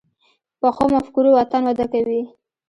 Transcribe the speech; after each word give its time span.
پخو 0.59 0.85
مفکورو 0.95 1.29
وطن 1.37 1.61
وده 1.65 1.85
کوي 1.93 2.21